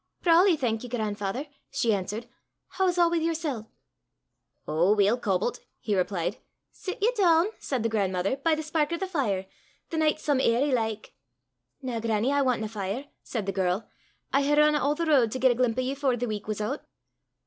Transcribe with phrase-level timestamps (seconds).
[0.23, 2.27] "Brawly, thank ye, gran'father," she answered.
[2.79, 3.69] "Hoo's a' wi' yersel'?"
[4.67, 6.37] "Ow, weel cobblet!" he replied.
[6.71, 9.45] "Sit ye doon," said the grandmother, "by the spark o' fire;
[9.91, 11.13] the nicht 's some airy like."
[11.83, 13.87] "Na, grannie, I want nae fire," said the girl.
[14.33, 16.47] "I hae run a' the ro'd to get a glimp' o' ye afore the week
[16.47, 16.81] was oot."